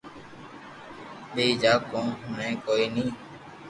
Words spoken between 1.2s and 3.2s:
ٻيئي جا ڪون ھوڻي ڪوئي ني